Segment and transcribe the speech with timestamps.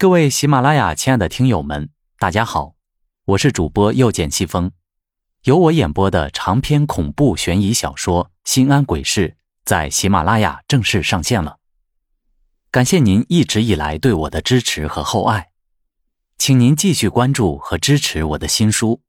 [0.00, 2.74] 各位喜马拉雅亲爱的听友们，大家好，
[3.26, 4.72] 我是主播又见西风。
[5.42, 9.28] 由我演播的长篇恐怖悬疑小说《新安鬼事》
[9.62, 11.58] 在喜马拉雅正式上线了。
[12.70, 15.50] 感谢您一直以来对我的支持和厚爱，
[16.38, 19.02] 请您继续关注和支持我的新书，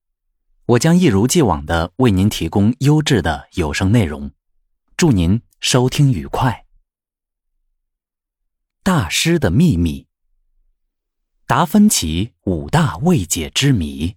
[0.66, 4.30] 我将一如既往的为您提供优质的有声内容。
[4.98, 6.66] 祝您收听愉快。
[8.84, 10.11] 大师的秘密。
[11.52, 14.16] 达芬奇五大未解之谜。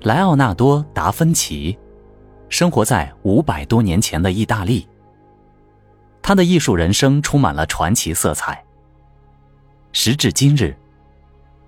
[0.00, 1.78] 莱奥纳多·达芬奇
[2.48, 4.88] 生活在五百多年前的意大利，
[6.20, 8.60] 他的艺术人生充满了传奇色彩。
[9.92, 10.76] 时至今日，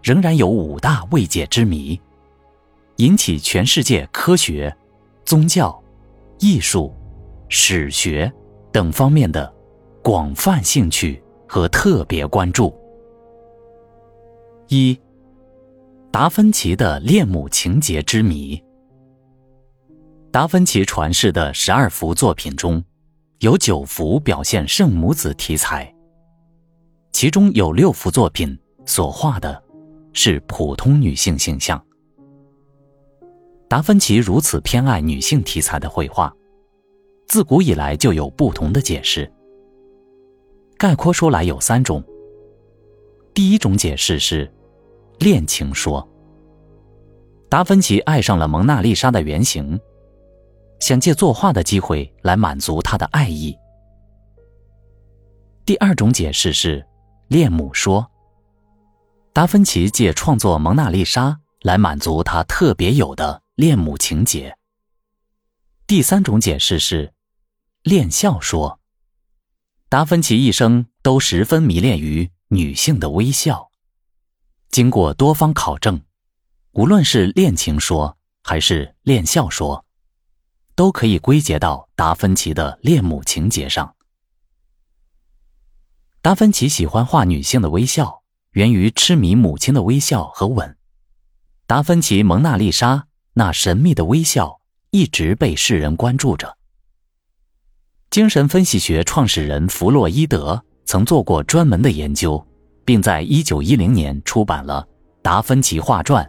[0.02, 2.00] 仍然有五大未解之谜，
[2.96, 4.76] 引起全世界科学、
[5.24, 5.80] 宗教、
[6.40, 6.92] 艺术。
[7.52, 8.32] 史学
[8.72, 9.52] 等方面的
[10.04, 12.72] 广泛兴趣和特别关注。
[14.68, 14.96] 一，
[16.12, 18.62] 达芬奇的恋母情节之谜。
[20.30, 22.82] 达芬奇传世的十二幅作品中，
[23.40, 25.92] 有九幅表现圣母子题材，
[27.10, 29.60] 其中有六幅作品所画的
[30.12, 31.84] 是普通女性形象。
[33.68, 36.32] 达芬奇如此偏爱女性题材的绘画。
[37.30, 39.32] 自古以来就有不同的解释，
[40.76, 42.02] 概括说来有三种。
[43.32, 44.52] 第一种解释是
[45.20, 46.04] 恋情说，
[47.48, 49.78] 达芬奇爱上了蒙娜丽莎的原型，
[50.80, 53.56] 想借作画的机会来满足他的爱意。
[55.64, 56.84] 第二种解释是
[57.28, 58.04] 恋母说，
[59.32, 64.52] 达芬奇借创作蒙娜丽莎来满足他特别有的恋母情节。
[65.86, 67.08] 第三种解释是。
[67.82, 68.78] 恋笑说
[69.88, 73.70] ：“达芬奇一生都十分迷恋于女性的微笑。
[74.68, 76.02] 经过多方考证，
[76.72, 79.86] 无论是恋情说还是恋笑说，
[80.74, 83.96] 都可以归结到达芬奇的恋母情节上。
[86.20, 90.76] 达芬奇喜欢画女性的微笑，源于痴迷母亲的微笑和吻。
[91.66, 92.96] 达芬奇《蒙娜丽莎》
[93.32, 94.60] 那神秘的微笑
[94.90, 96.58] 一直被世人关注着。”
[98.10, 102.44] 精神分析学创始人弗洛伊德曾做过专门的研究，
[102.84, 104.84] 并在1910年出版了
[105.22, 106.28] 《达芬奇画传：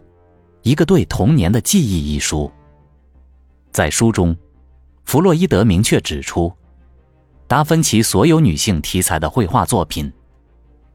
[0.62, 2.52] 一个对童年的记忆》一书。
[3.72, 4.38] 在书中，
[5.06, 6.54] 弗洛伊德明确指出，
[7.48, 10.14] 达芬奇所有女性题材的绘画作品，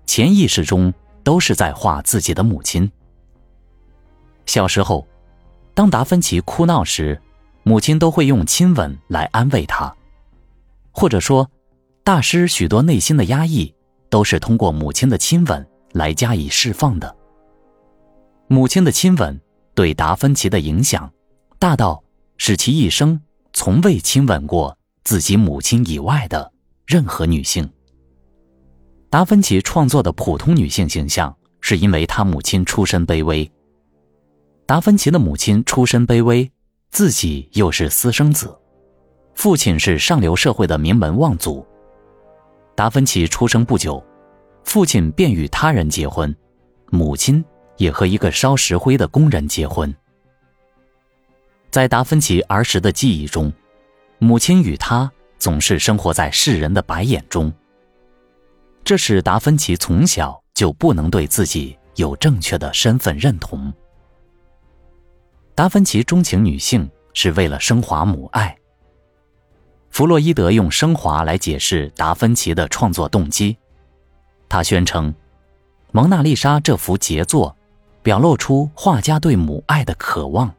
[0.07, 2.89] 潜意识中都是在画自己的母亲。
[4.47, 5.05] 小时候，
[5.75, 7.21] 当达芬奇哭闹时，
[7.65, 9.93] 母亲都会用亲吻来安慰他。
[10.99, 11.51] 或者说，
[12.03, 13.75] 大师许多内心的压抑，
[14.09, 17.15] 都是通过母亲的亲吻来加以释放的。
[18.49, 19.39] 母亲的亲吻
[19.75, 21.13] 对达芬奇的影响，
[21.59, 22.03] 大到
[22.39, 23.21] 使其一生
[23.53, 24.75] 从未亲吻过
[25.05, 26.51] 自己母亲以外的
[26.87, 27.69] 任何女性。
[29.11, 33.49] 达芬奇创作的普通女性形象，是因为他母亲出身卑微。
[34.65, 36.51] 达芬奇的母亲出身卑微，
[36.89, 38.59] 自己又是私生子。
[39.37, 41.65] 父亲是上流社会的名门望族。
[42.75, 44.03] 达芬奇出生不久，
[44.65, 46.35] 父亲便与他人结婚，
[46.91, 47.45] 母亲
[47.77, 49.95] 也和一个烧石灰的工人结婚。
[51.71, 53.53] 在达芬奇儿时的记忆中，
[54.19, 57.53] 母亲与他总是生活在世人的白眼中。
[58.83, 63.71] 这使达芬奇从小就不能对自己有正确的身份认同。
[65.55, 68.57] 达芬奇钟情女性是为了升华母爱。
[69.97, 73.57] 弗洛伊德用升华来解释达芬奇的创作动机，
[74.47, 75.11] 他宣称，
[75.91, 77.57] 《蒙娜丽莎》这幅杰作，
[78.03, 80.55] 表露出画家对母爱的渴望，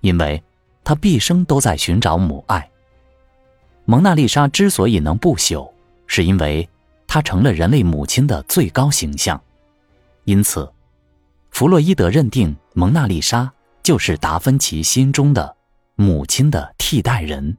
[0.00, 0.42] 因为
[0.82, 2.66] 他毕生都在寻找母爱。
[3.84, 5.70] 蒙娜丽莎之所以能不朽，
[6.06, 6.66] 是因为
[7.06, 9.38] 她成了人类母亲的最高形象，
[10.24, 10.66] 因此，
[11.50, 13.52] 弗洛伊德认定蒙娜丽莎
[13.82, 15.54] 就是达芬奇心中的
[15.94, 17.54] 母亲的替代人。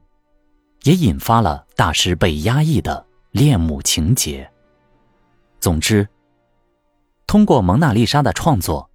[0.84, 4.50] 也引发了大师被压抑的恋母情节。
[5.58, 6.06] 总之，
[7.26, 8.90] 通过蒙娜丽莎的创作，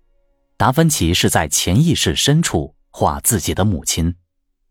[0.55, 4.15] 达芬奇是在潜意识深处画自己的母亲，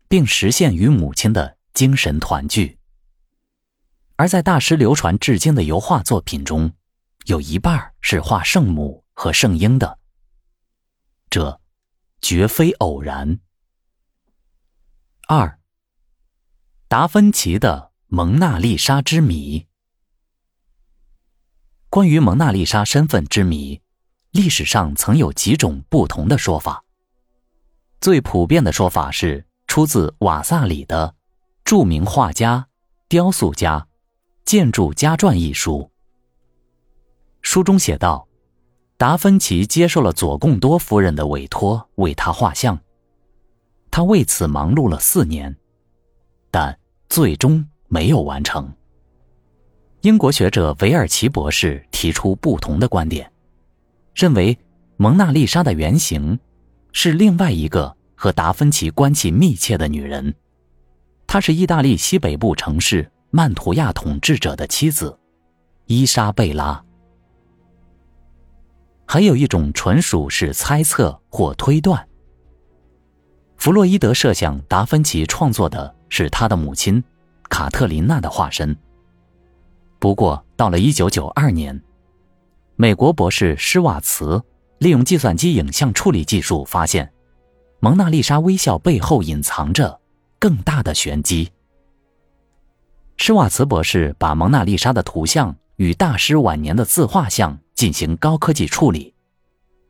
[0.07, 2.79] 并实现与母亲的精神团聚。
[4.15, 6.71] 而在大师流传至今的油画作品中，
[7.25, 9.99] 有一半是画圣母和圣婴的，
[11.29, 11.59] 这
[12.21, 13.41] 绝非偶然。
[15.27, 15.58] 二。
[16.89, 19.67] 达芬奇的蒙娜丽莎之谜。
[21.87, 23.79] 关于蒙娜丽莎身份之谜，
[24.31, 26.83] 历史上曾有几种不同的说法。
[28.01, 31.13] 最普遍的说法是出自瓦萨里的
[31.63, 32.67] 著名画家、
[33.07, 33.87] 雕塑家、
[34.43, 35.91] 建筑家传一书。
[37.43, 38.27] 书中写道，
[38.97, 42.79] 达芬奇接受了佐贡多夫人的委托，为他画像。
[43.91, 45.55] 他为此忙碌了四年。
[46.51, 46.77] 但
[47.09, 48.71] 最终没有完成。
[50.01, 53.29] 英国学者维尔奇博士提出不同的观点，
[54.15, 54.57] 认为
[54.97, 56.39] 蒙娜丽莎的原型
[56.91, 60.33] 是另外一个和达芬奇关系密切的女人，
[61.27, 65.19] 她是意大利西北部城市曼图亚统治者的妻子
[65.85, 66.81] 伊莎贝拉。
[69.05, 72.07] 还有一种纯属是猜测或推断。
[73.57, 75.95] 弗洛伊德设想达芬奇创作的。
[76.09, 77.03] 是他的母亲，
[77.49, 78.75] 卡特琳娜的化身。
[79.99, 81.81] 不过，到了一九九二年，
[82.75, 84.41] 美国博士施瓦茨
[84.79, 87.11] 利用计算机影像处理技术发现，
[87.79, 89.99] 蒙娜丽莎微笑背后隐藏着
[90.39, 91.51] 更大的玄机。
[93.17, 99.13] 施瓦茨博士把蒙娜丽莎的图像与大师晚年的自画像进行高科技处理，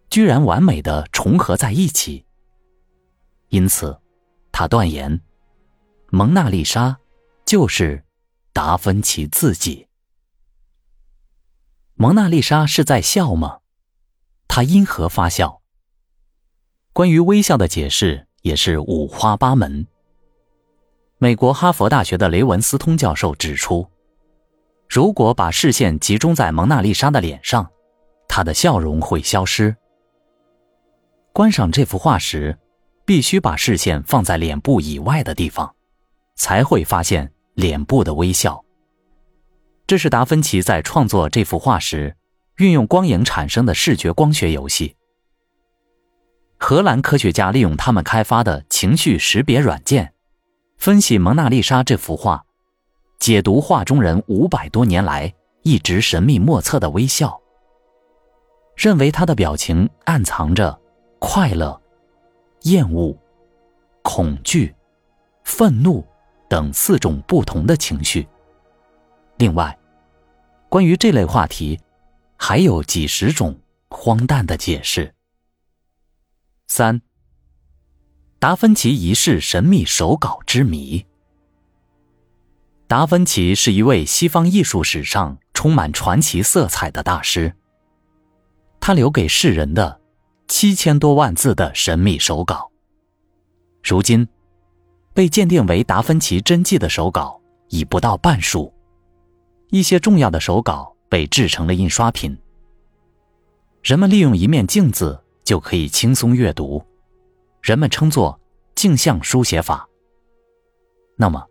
[0.10, 2.26] 居然完美的重合在一起。
[3.50, 3.96] 因此，
[4.52, 5.22] 他断言。
[6.12, 6.98] 蒙娜丽莎
[7.46, 8.04] 就是
[8.52, 9.88] 达芬奇自己。
[11.94, 13.60] 蒙娜丽莎是在笑吗？
[14.48, 15.62] 她因何发笑？
[16.94, 19.86] 关于微笑的解释也是五花八门。
[21.20, 23.88] 美国哈佛大学的雷文斯通教授指出，
[24.88, 27.70] 如果把视线集中在蒙娜丽莎的脸上，
[28.28, 29.76] 她的笑容会消失。
[31.34, 32.58] 观赏这幅画时，
[33.06, 35.76] 必须把视线放在脸部以外的地方。
[36.40, 38.64] 才会发现脸部的微笑。
[39.86, 42.16] 这是达芬奇在创作这幅画时
[42.56, 44.96] 运用光影产生的视觉光学游戏。
[46.58, 50.14] 荷兰科学家利用他们开发的情绪识别软件，
[50.78, 52.46] 分析蒙娜丽莎这幅画，
[53.20, 55.34] 解读画中人五百多年来
[55.64, 57.38] 一直神秘莫测的微笑，
[58.78, 60.80] 认为他的表情暗藏着
[61.20, 61.82] 快乐、
[62.64, 63.18] 厌恶、
[64.04, 64.74] 恐惧、
[65.44, 66.06] 愤怒。
[66.50, 68.28] 等四种不同的情绪。
[69.38, 69.78] 另外，
[70.68, 71.80] 关于这类话题，
[72.36, 73.58] 还有几十种
[73.90, 75.14] 荒诞的解释。
[76.68, 77.02] 三，
[78.40, 81.06] 达芬奇一世神秘手稿之谜。
[82.88, 87.56] 达芬奇是一位西方艺术史上充满传奇色彩的大师。
[88.80, 90.02] 他留给世人的
[90.48, 92.72] 七千多万字的神秘手稿，
[93.84, 94.28] 如今。
[95.20, 98.74] 被鉴定为达芬奇真迹的手稿已不到半数，
[99.70, 102.38] 一些重要的手稿被制成了印刷品。
[103.84, 106.82] 人们利用一面镜子就可以轻松阅读，
[107.62, 108.40] 人们称作
[108.76, 109.86] 镜像书写法。
[111.18, 111.46] 那么，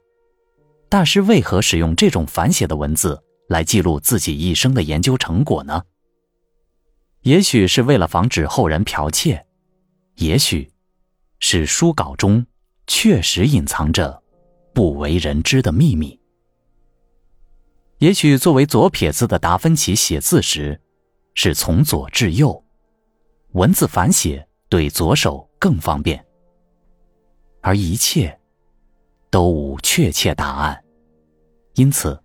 [0.89, 5.83] 大师为何使用这种反写的文字来记录自己一生的研究成果呢？
[7.21, 9.45] 也许是为了防止后人剽窃，
[10.15, 10.73] 也许
[11.39, 12.47] 是书稿中。
[12.89, 14.21] 确实隐藏着
[14.75, 16.19] 不为人知的秘密。
[17.99, 20.81] 也许作为左撇子的达芬奇写字时，
[21.35, 22.65] 是从左至右，
[23.53, 26.25] 文字反写对左手更方便。
[27.61, 28.37] 而一切
[29.31, 30.83] 都无确切答案，
[31.75, 32.21] 因此，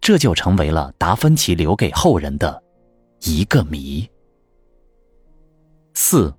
[0.00, 2.62] 这就成为了达芬奇留给后人的
[3.20, 4.08] 一个谜。
[5.94, 6.32] 四，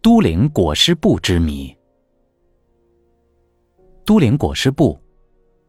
[0.00, 1.76] 都灵裹尸布之谜。
[4.08, 4.98] 都灵裹尸布，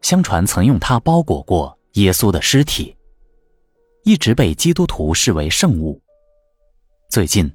[0.00, 2.96] 相传曾用它包裹过耶稣的尸体，
[4.02, 6.00] 一直被基督徒视为圣物。
[7.10, 7.54] 最近，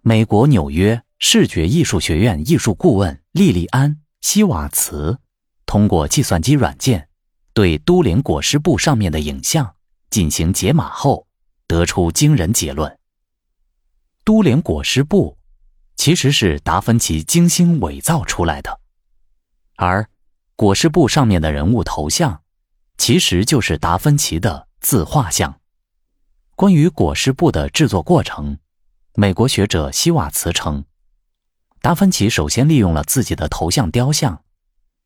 [0.00, 3.90] 美国纽约视觉艺术学院艺术顾问莉莉安·
[4.22, 5.18] 希瓦茨
[5.66, 7.10] 通过计算机软件
[7.52, 9.70] 对都灵裹尸布上面的影像
[10.08, 11.26] 进行解码后，
[11.66, 12.98] 得出惊人结论：
[14.24, 15.36] 都灵裹尸布
[15.96, 18.80] 其实是达芬奇精心伪造出来的。
[19.76, 20.08] 而
[20.56, 22.42] 裹尸布上面的人物头像，
[22.96, 25.60] 其实就是达芬奇的自画像。
[26.54, 28.58] 关于裹尸布的制作过程，
[29.14, 30.84] 美国学者希瓦茨称，
[31.82, 34.42] 达芬奇首先利用了自己的头像雕像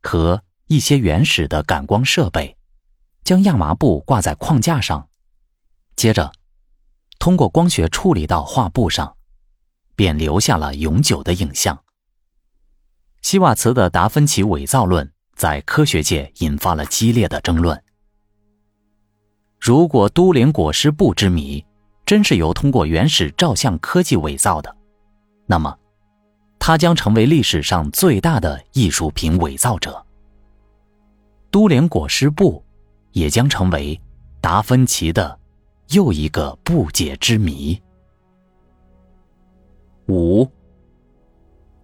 [0.03, 2.57] 和一些原始的感光设备，
[3.25, 5.09] 将亚麻布挂在框架上，
[5.97, 6.31] 接着
[7.19, 9.17] 通过光学处理到画布上，
[9.97, 11.83] 便留下了永久的影像。
[13.23, 17.81] 希瓦茨的达芬奇伪造论在科学界引发了激烈的争论。
[19.59, 21.65] 如果都灵裹尸布之谜
[22.07, 24.75] 真是由通过原始照相科技伪造的，
[25.47, 25.77] 那么，
[26.59, 30.05] 他将成为历史上最大的艺术品伪造者。
[31.51, 32.65] 都灵裹尸布
[33.13, 34.01] 也将成为
[34.41, 35.39] 达芬奇的
[35.89, 37.81] 又一个不解之谜。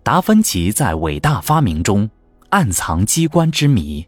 [0.07, 2.09] 达芬奇在伟大发明中
[2.51, 4.07] 暗藏机关之谜。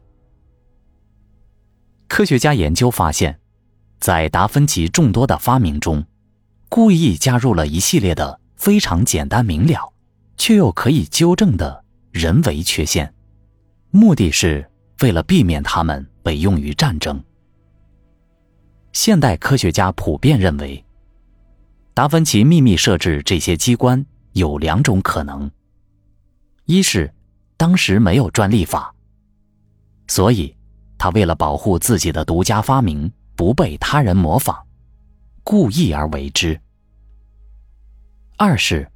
[2.07, 3.37] 科学家研究发现，
[3.99, 6.07] 在达芬奇众多的发明中，
[6.69, 8.39] 故意加入了一系列的。
[8.55, 9.93] 非常简单明了，
[10.37, 13.13] 却又可以纠正的人为缺陷，
[13.91, 14.65] 目的是
[15.01, 17.21] 为了避免它们被用于战争。
[18.93, 20.85] 现代科学家普遍认为，
[21.93, 25.51] 达芬奇秘密设置这些机关有两种可能：
[26.71, 27.11] 一是
[27.57, 28.95] 当时没有专利法，
[30.07, 30.55] 所以
[30.99, 34.55] 他为了保护自己的独家发明不被他人模仿，
[35.43, 36.61] 故意而为之。
[38.37, 38.87] 二是，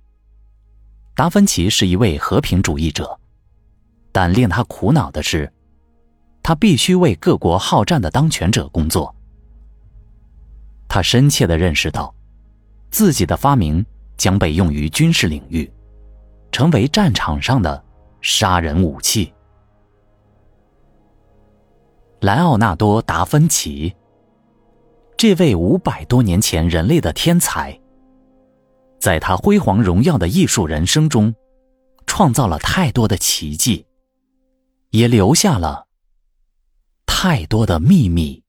[1.14, 3.19] 达芬奇是一位和平主义者，
[4.12, 5.50] 但令他苦恼的是，
[6.43, 9.17] 他必须为各国好战的当权者工作。
[10.87, 12.14] 他深切的认识到，
[12.91, 13.83] 自己的发明
[14.19, 15.73] 将被用于军事领域，
[16.53, 17.83] 成为战场上的
[18.21, 19.33] 杀人武器。
[22.21, 23.93] 莱奥纳多·达芬奇，
[25.17, 27.77] 这位五百多年前人类的天才。
[29.01, 31.35] 在他辉煌荣耀的艺术人生中，
[32.07, 33.85] 创造了太多的奇迹，
[34.91, 35.89] 也留下了
[37.05, 38.45] 太多的秘密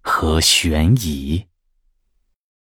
[0.00, 1.46] 和悬疑。